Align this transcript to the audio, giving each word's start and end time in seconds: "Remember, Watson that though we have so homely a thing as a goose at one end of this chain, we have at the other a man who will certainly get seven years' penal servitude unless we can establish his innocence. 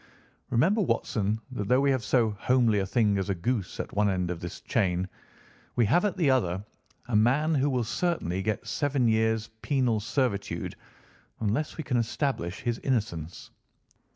"Remember, 0.49 0.81
Watson 0.81 1.39
that 1.51 1.67
though 1.67 1.79
we 1.79 1.91
have 1.91 2.03
so 2.03 2.31
homely 2.39 2.79
a 2.79 2.87
thing 2.87 3.19
as 3.19 3.29
a 3.29 3.35
goose 3.35 3.79
at 3.79 3.93
one 3.93 4.09
end 4.09 4.31
of 4.31 4.39
this 4.39 4.59
chain, 4.61 5.07
we 5.75 5.85
have 5.85 6.03
at 6.05 6.17
the 6.17 6.27
other 6.31 6.65
a 7.09 7.15
man 7.15 7.53
who 7.53 7.69
will 7.69 7.83
certainly 7.83 8.41
get 8.41 8.65
seven 8.65 9.07
years' 9.07 9.49
penal 9.61 9.99
servitude 9.99 10.75
unless 11.39 11.77
we 11.77 11.83
can 11.83 11.97
establish 11.97 12.61
his 12.61 12.79
innocence. 12.79 13.51